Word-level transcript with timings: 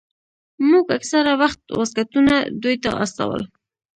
موږ 0.69 0.85
اکثره 0.97 1.33
وخت 1.41 1.61
واسکټونه 1.77 2.35
دوى 2.61 2.75
ته 2.83 2.89
استول. 3.03 3.41